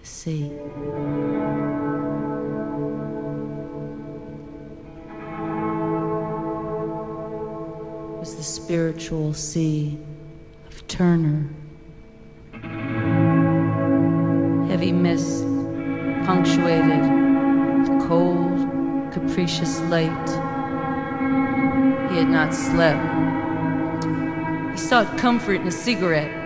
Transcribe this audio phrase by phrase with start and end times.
[0.00, 0.50] the sea.
[8.18, 9.98] was the spiritual sea
[10.66, 11.48] of Turner.
[14.68, 15.42] Heavy mist
[16.26, 17.00] punctuated
[17.80, 20.28] with cold, capricious light.
[22.10, 24.04] He had not slept.
[24.72, 26.39] He sought comfort in a cigarette.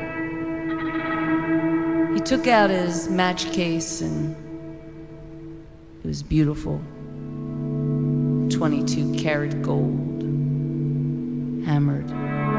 [2.24, 4.34] Took out his match case and
[6.02, 6.80] it was beautiful.
[8.48, 10.22] 22 karat gold
[11.66, 12.08] hammered,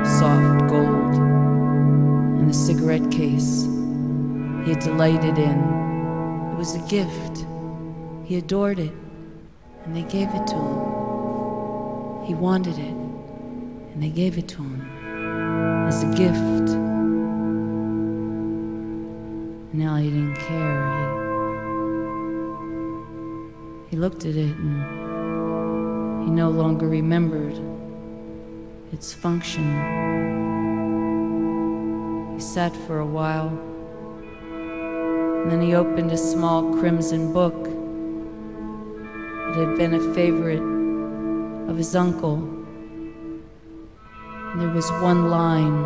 [0.05, 3.63] soft gold, and the cigarette case
[4.65, 5.59] he had delighted in.
[6.53, 7.45] It was a gift.
[8.25, 8.93] He adored it,
[9.84, 12.25] and they gave it to him.
[12.25, 12.95] He wanted it,
[13.93, 16.64] and they gave it to him as a gift.
[19.75, 20.88] Now he didn't care.
[23.84, 27.59] He, he looked at it and he no longer remembered
[28.93, 29.65] its function.
[32.35, 33.49] He sat for a while,
[35.41, 37.68] and then he opened a small crimson book.
[39.49, 40.63] It had been a favorite
[41.70, 42.37] of his uncle.
[44.51, 45.84] And there was one line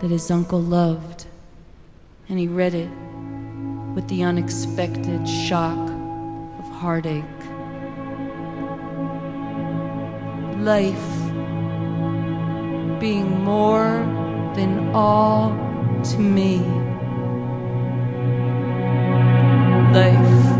[0.00, 1.26] that his uncle loved,
[2.32, 2.88] and he read it
[3.94, 5.76] with the unexpected shock
[6.58, 7.22] of heartache.
[10.58, 11.10] Life
[12.98, 13.98] being more
[14.56, 15.50] than all
[16.04, 16.60] to me.
[19.92, 20.51] Life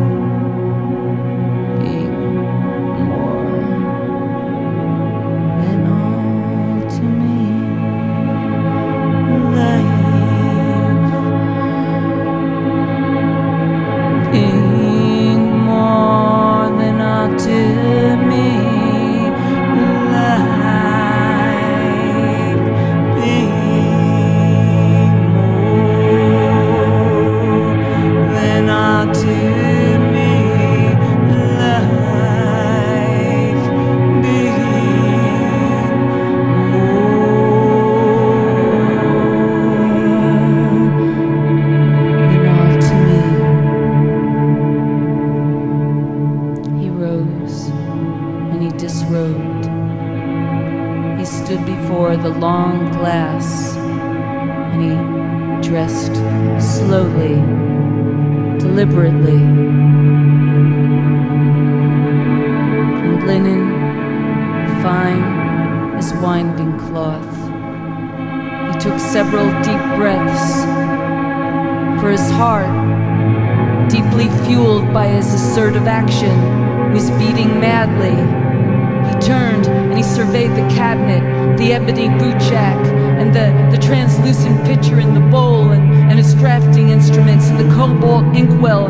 [81.63, 82.85] the ebony bootjack
[83.21, 87.75] and the, the translucent pitcher in the bowl and, and his drafting instruments and the
[87.77, 88.82] cobalt inkwell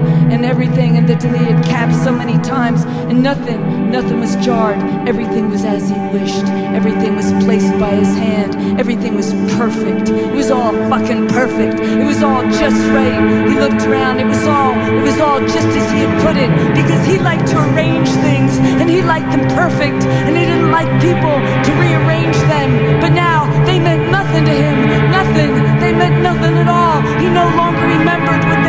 [0.63, 4.79] everything and the they had capped so many times, and nothing, nothing was jarred.
[5.09, 6.47] Everything was as he wished.
[6.79, 8.55] Everything was placed by his hand.
[8.79, 10.09] Everything was perfect.
[10.11, 11.81] It was all fucking perfect.
[11.81, 13.23] It was all just right.
[13.51, 14.21] He looked around.
[14.21, 17.49] It was all, it was all just as he had put it, because he liked
[17.49, 21.37] to arrange things and he liked them perfect, and he didn't like people
[21.67, 23.01] to rearrange them.
[23.01, 25.11] But now they meant nothing to him.
[25.11, 25.53] Nothing.
[25.83, 27.03] They meant nothing at all.
[27.19, 28.62] He no longer remembered what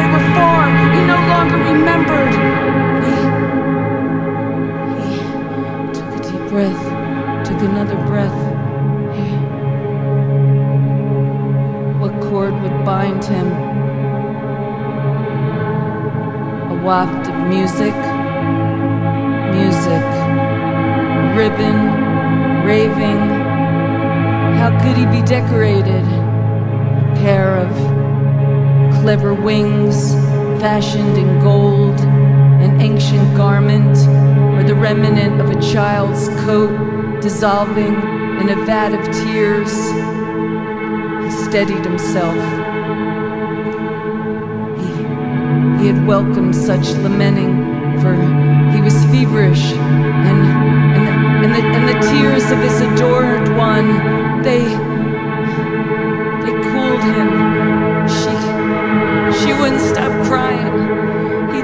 [1.44, 2.34] longer remembered.
[3.04, 3.16] He,
[5.10, 5.18] he
[5.94, 6.84] took a deep breath,
[7.46, 8.40] took another breath.
[9.16, 9.28] He,
[12.00, 13.48] what cord would bind him?
[16.72, 17.96] A waft of music,
[19.54, 20.06] music,
[21.36, 21.78] ribbon,
[22.66, 23.22] raving.
[24.60, 26.06] How could he be decorated?
[26.06, 27.72] A pair of
[29.02, 30.16] clever wings
[37.20, 37.94] dissolving
[38.40, 39.74] in a vat of tears.
[41.22, 42.38] He steadied himself.
[44.80, 47.54] He, he had welcomed such lamenting,
[48.02, 48.16] for
[48.72, 50.40] he was feverish, and,
[50.96, 51.14] and, the,
[51.44, 54.93] and, the, and the tears of his adored one, they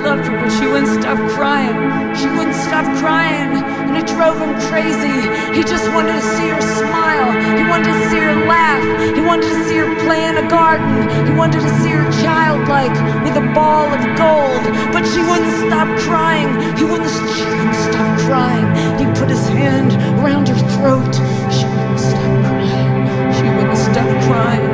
[0.09, 1.77] loved her but she wouldn't stop crying.
[2.17, 5.21] She wouldn't stop crying, and it drove him crazy.
[5.53, 7.29] He just wanted to see her smile.
[7.53, 8.81] He wanted to see her laugh.
[9.13, 11.05] He wanted to see her play in a garden.
[11.29, 15.87] He wanted to see her childlike with a ball of gold, but she wouldn't stop
[16.09, 16.49] crying.
[16.73, 18.67] He wouldn't, she wouldn't stop crying.
[18.97, 21.13] He put his hand around her throat.
[21.53, 22.97] She wouldn't stop crying.
[23.37, 24.69] She wouldn't stop crying,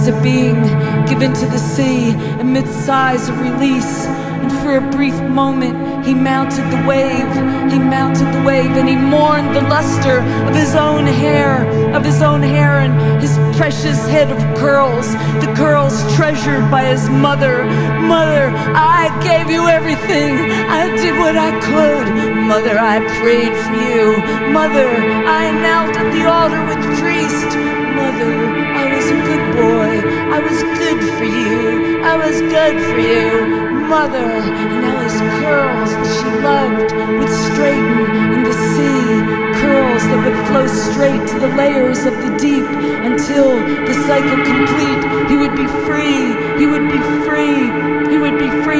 [0.00, 0.62] Was a being
[1.04, 4.06] given to the sea amidst sighs of release.
[4.06, 7.28] And for a brief moment, he mounted the wave.
[7.70, 12.22] He mounted the wave and he mourned the luster of his own hair, of his
[12.22, 15.12] own hair and his precious head of curls,
[15.44, 17.64] the curls treasured by his mother.
[18.00, 20.32] Mother, I gave you everything.
[20.80, 22.06] I did what I could.
[22.48, 24.16] Mother, I prayed for you.
[24.50, 24.88] Mother,
[25.28, 27.79] I knelt at the altar with the priest.
[28.20, 29.92] Mother, I was a good boy.
[30.28, 32.04] I was good for you.
[32.04, 33.88] I was good for you.
[33.88, 37.96] Mother, and now his curls that she loved would straighten
[38.36, 39.08] in the sea,
[39.56, 42.68] curls that would flow straight to the layers of the deep
[43.08, 43.56] until
[43.88, 45.02] the cycle complete.
[45.32, 46.36] He would be free.
[46.60, 47.72] He would be free.
[48.12, 48.79] He would be free,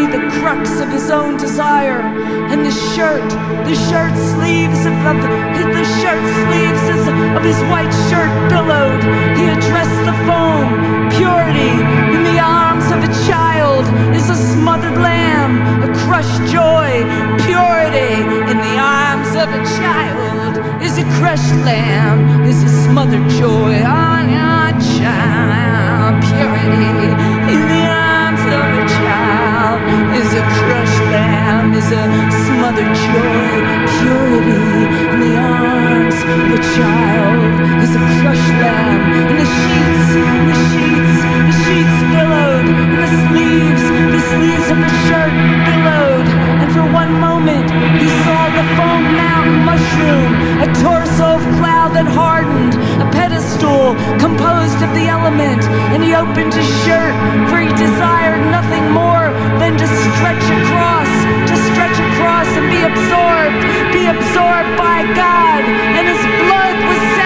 [0.50, 2.00] crux of his own desire.
[2.50, 3.28] And the shirt,
[3.70, 4.94] the shirt sleeves of,
[5.78, 6.84] the shirt sleeves
[7.38, 9.02] of his white shirt billowed.
[9.38, 10.66] He addressed the foam,
[11.14, 11.74] purity
[12.14, 15.54] in the arms of a child is a smothered lamb,
[15.86, 16.90] a crushed joy,
[17.46, 18.14] purity
[18.50, 24.18] in the arms of a child is a crushed lamb, is a smothered joy ah,
[24.18, 27.19] on your child, purity
[31.80, 32.04] is a
[32.44, 33.52] smothered joy,
[33.96, 37.40] purity in the arms of a child.
[37.80, 40.04] Is a crushed lamb, and the sheets,
[40.50, 41.16] the sheets,
[41.48, 45.32] the sheets billowed, and the sleeves, the sleeves of the shirt
[45.68, 46.28] billowed,
[46.60, 50.30] and for one moment he saw the foam mountain mushroom,
[50.60, 55.64] a torso of cloud that hardened, a pedestal composed of the element,
[55.96, 57.14] and he opened his shirt,
[57.48, 61.12] for he desired nothing more than to stretch across,
[61.48, 61.56] to
[62.44, 65.64] stretch and be absorbed, be absorbed by God,
[65.96, 67.19] and his blood was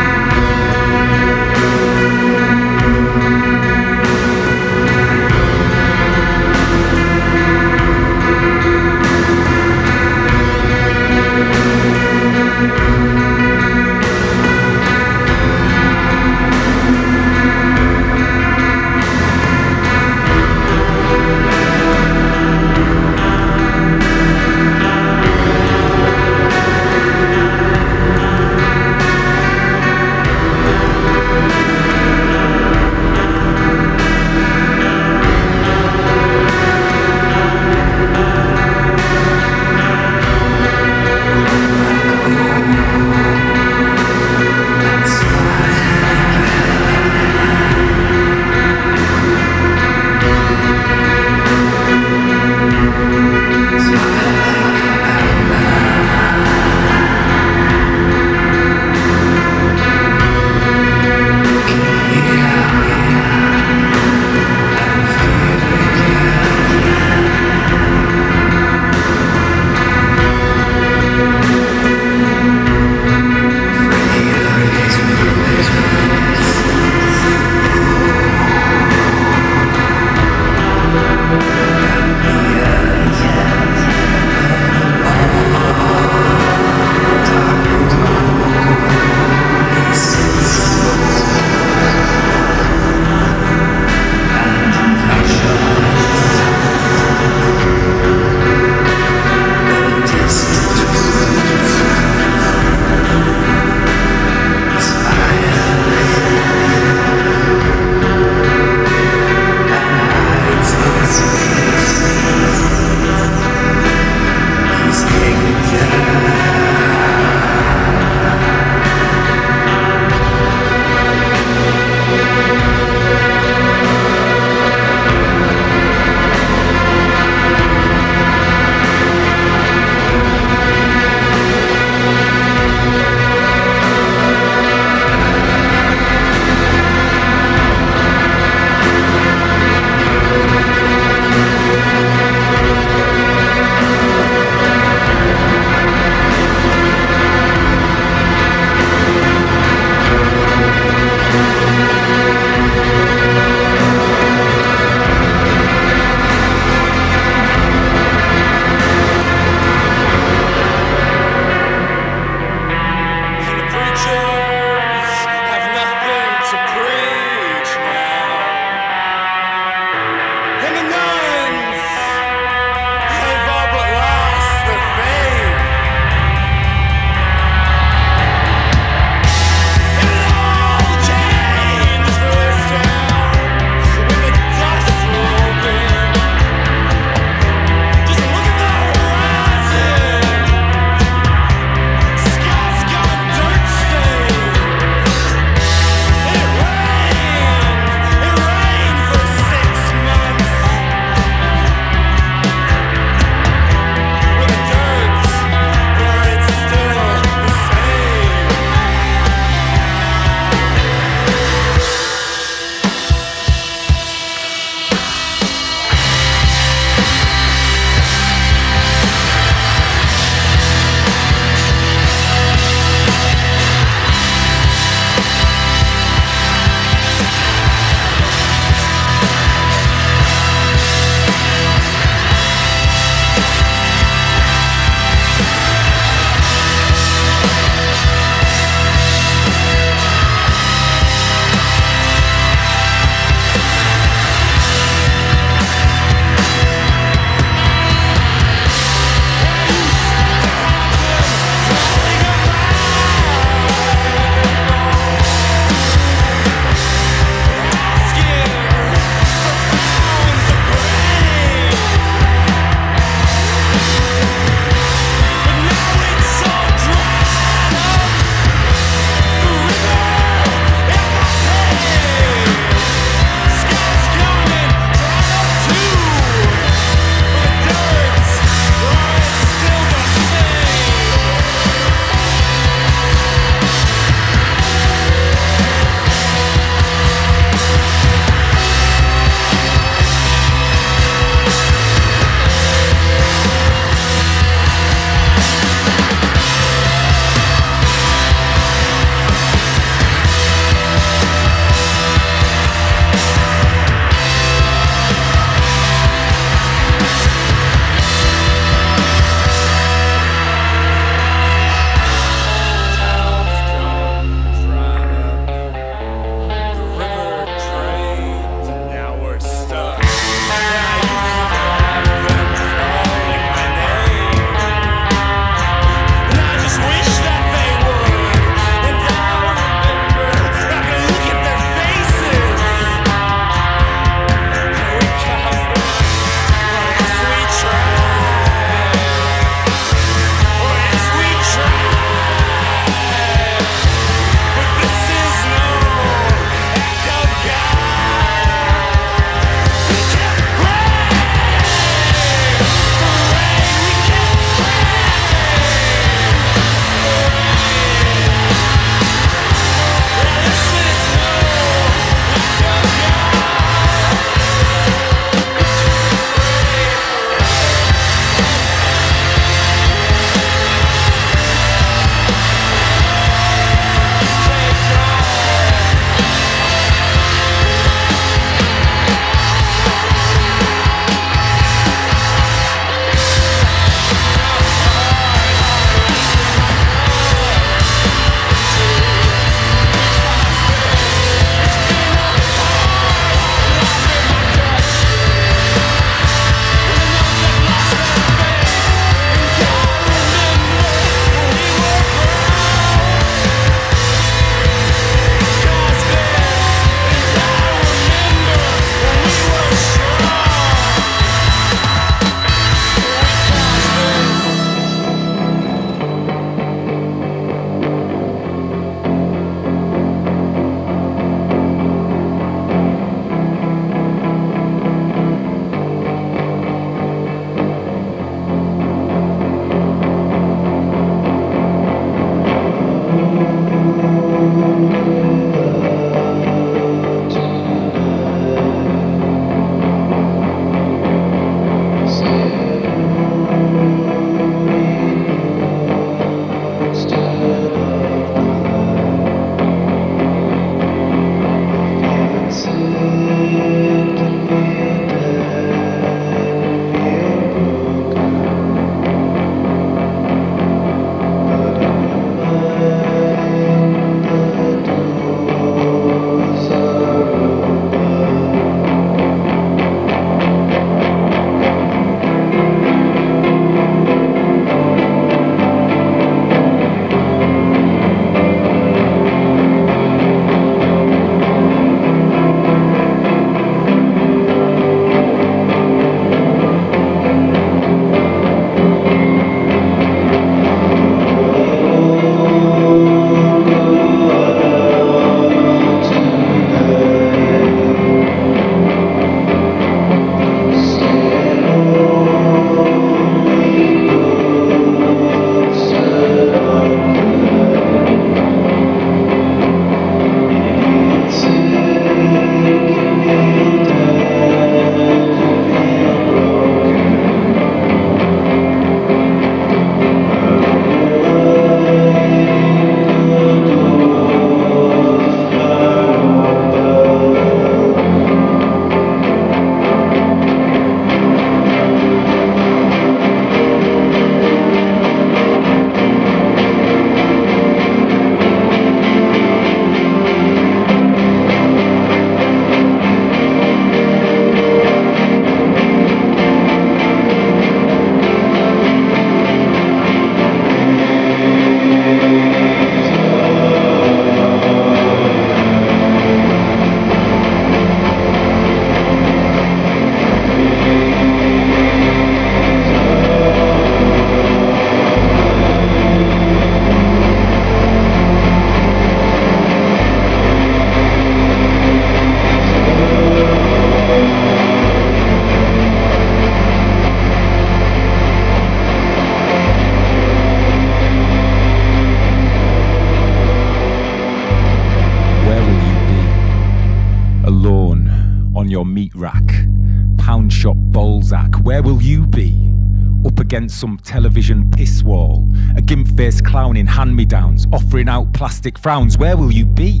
[596.48, 600.00] gimp faced clown in hand me downs, offering out plastic frowns, where will you be?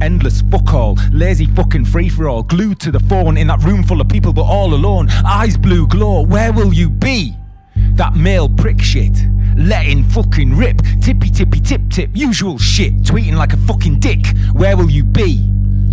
[0.00, 3.82] Endless fuck all, lazy fucking free for all, glued to the phone in that room
[3.82, 7.34] full of people but all alone, eyes blue glow, where will you be?
[7.96, 9.16] That male prick shit,
[9.56, 14.76] letting fucking rip, tippy tippy tip tip, usual shit, tweeting like a fucking dick, where
[14.76, 15.50] will you be?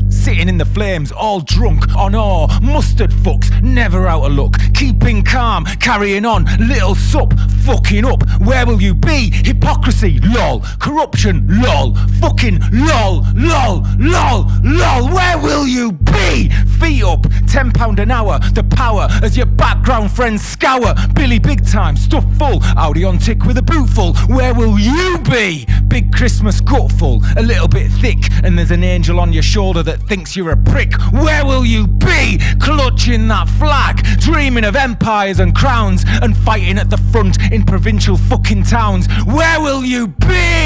[0.10, 4.56] Sitting in the flames, all drunk on awe, mustard fucks, never out of luck.
[4.74, 7.34] Keeping calm, carrying on, little sup,
[7.64, 8.24] fucking up.
[8.42, 9.32] Where will you be?
[9.32, 10.62] Hypocrisy, lol.
[10.80, 11.96] Corruption, lol.
[12.20, 15.14] Fucking lol, lol, lol, lol.
[15.14, 16.50] Where will you be?
[16.80, 18.40] Feet up, ten pound an hour.
[18.54, 20.94] The power as your background friends scour.
[21.14, 22.62] Billy big time, stuff full.
[22.78, 24.14] Audi on tick with a boot full.
[24.28, 25.66] Where will you be?
[25.94, 30.02] Big Christmas gutful, a little bit thick, and there's an angel on your shoulder that
[30.08, 30.92] thinks you're a prick.
[31.12, 32.40] Where will you be?
[32.60, 38.18] Clutching that flag, dreaming of empires and crowns, and fighting at the front in provincial
[38.18, 39.06] fucking towns.
[39.26, 40.63] Where will you be?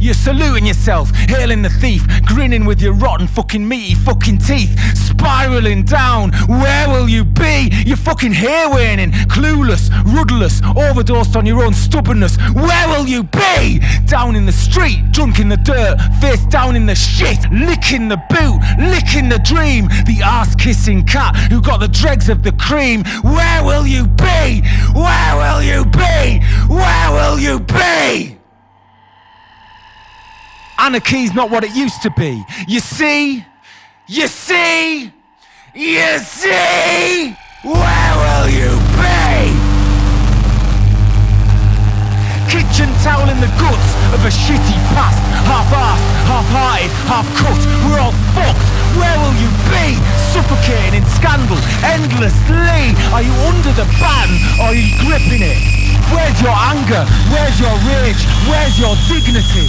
[0.00, 5.84] You're saluting yourself, hailing the thief, grinning with your rotten fucking meaty fucking teeth, spiraling
[5.84, 6.32] down.
[6.48, 7.70] Where will you be?
[7.84, 12.38] You're fucking hair waning, clueless, rudderless, overdosed on your own stubbornness.
[12.54, 13.80] Where will you be?
[14.06, 18.20] Down in the street, drunk in the dirt, face down in the shit, licking the
[18.30, 23.04] boot, licking the dream, the ass kissing cat who got the dregs of the cream.
[23.22, 24.62] Where will you be?
[24.94, 26.40] Where will you be?
[26.68, 28.39] Where will you be?
[30.80, 32.42] Anarchy's not what it used to be.
[32.66, 33.44] You see?
[34.08, 35.12] You see?
[35.74, 37.36] You see?
[37.60, 39.52] Where will you be?
[42.48, 45.20] Kitchen towel in the guts of a shitty past.
[45.44, 47.60] Half-assed, half-hearted, half-cut.
[47.84, 48.64] We're all fucked.
[48.96, 50.00] Where will you be?
[50.32, 52.96] Suffocating in scandal endlessly.
[53.12, 55.60] Are you under the ban or are you gripping it?
[56.08, 57.04] Where's your anger?
[57.28, 58.24] Where's your rage?
[58.48, 59.68] Where's your dignity?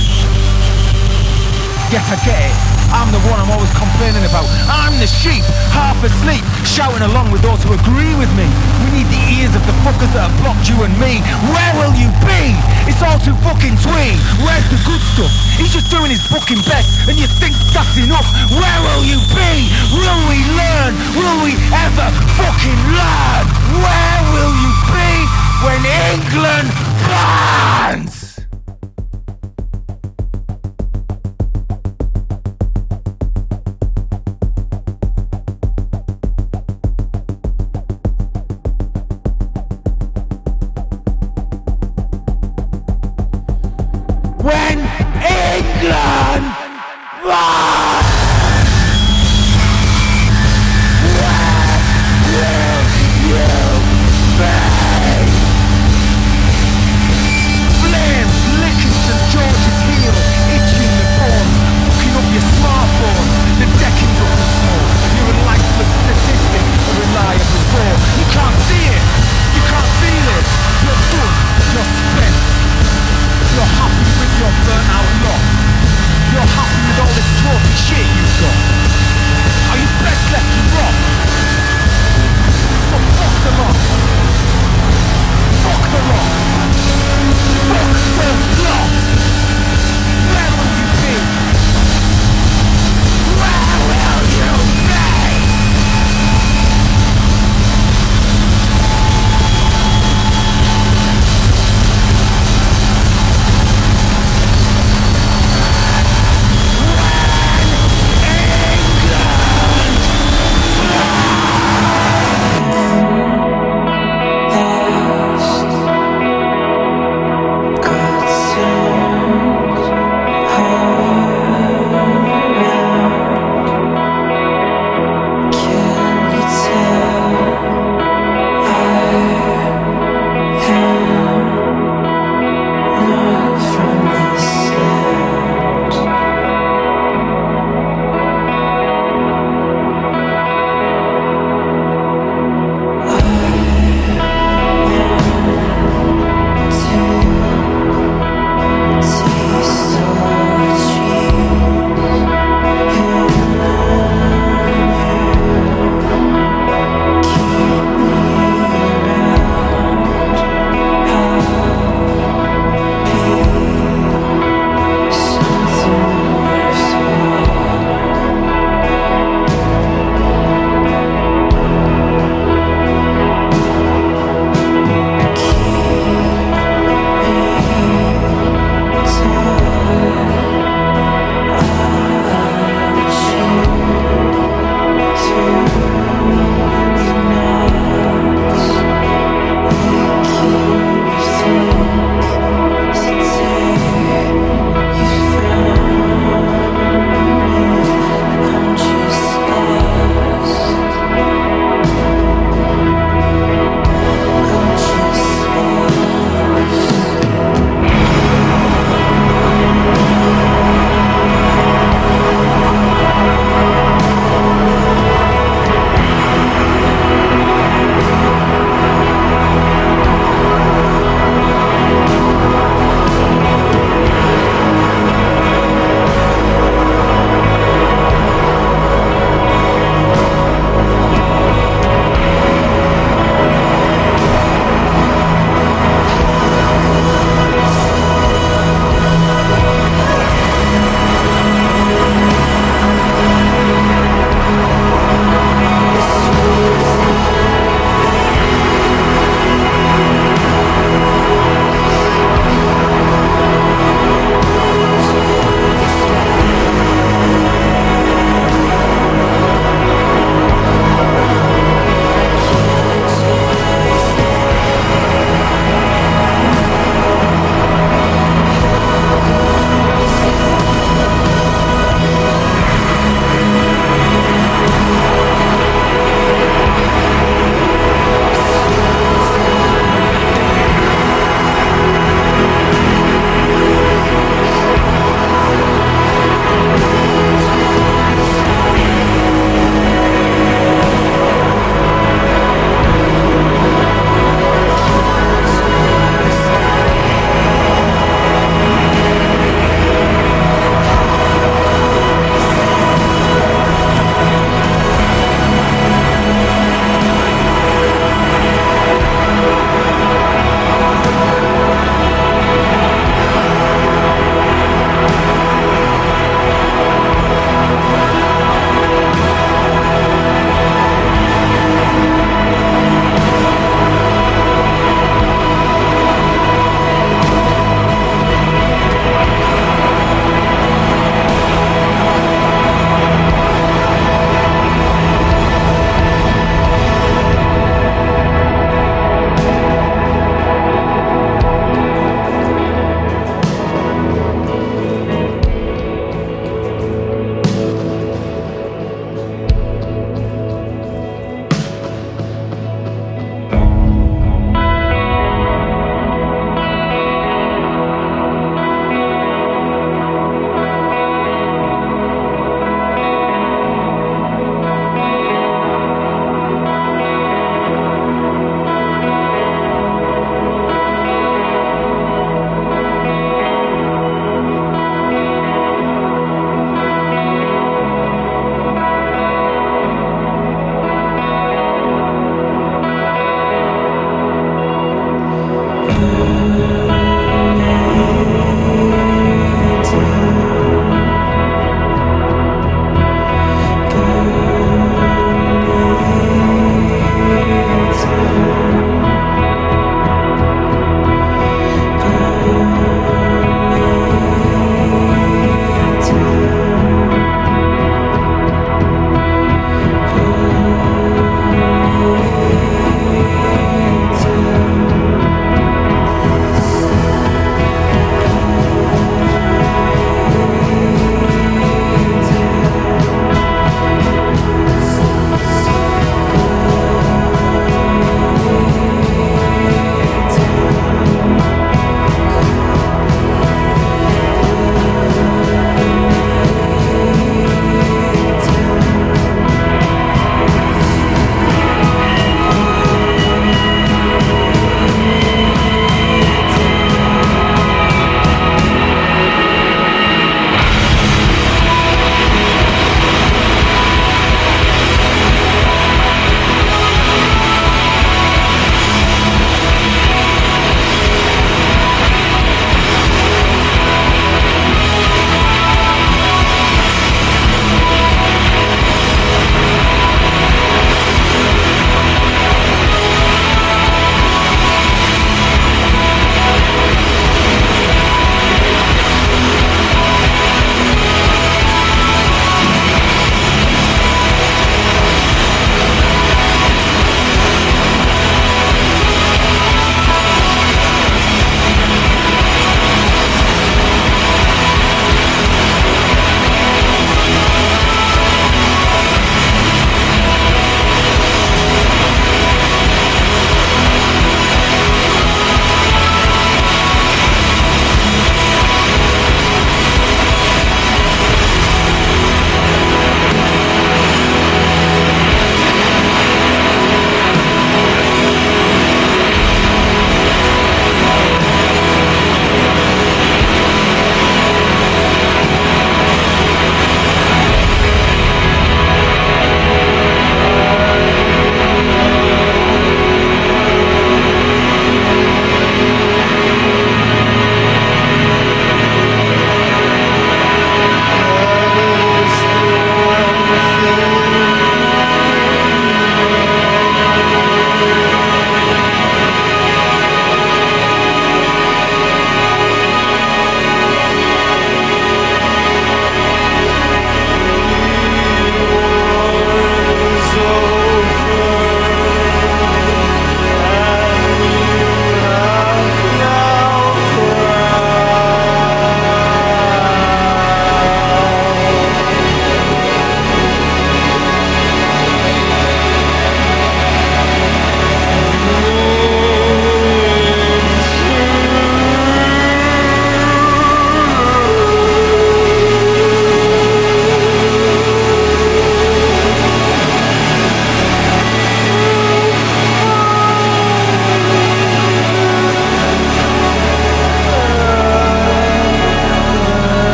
[1.91, 2.55] Get I get it.
[2.95, 4.47] I'm the one I'm always complaining about.
[4.71, 5.43] I'm the sheep,
[5.75, 8.47] half asleep, shouting along with those who agree with me.
[8.87, 11.19] We need the ears of the fuckers that have blocked you and me.
[11.51, 12.55] Where will you be?
[12.87, 14.15] It's all too fucking twee.
[14.39, 15.35] Where's the good stuff?
[15.59, 18.27] He's just doing his fucking best, and you think that's enough.
[18.55, 19.51] Where will you be?
[19.91, 20.95] Will we learn?
[21.19, 22.07] Will we ever
[22.39, 23.43] fucking learn?
[23.83, 25.11] Where will you be
[25.59, 26.71] when England
[27.03, 28.20] burns?